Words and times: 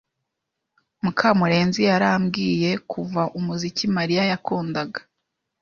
Mukamurenzi 1.03 1.79
yarambiwe 1.89 2.71
kumva 2.89 3.21
umuziki 3.37 3.85
Mariya 3.95 4.23
yakundaga. 4.31 4.99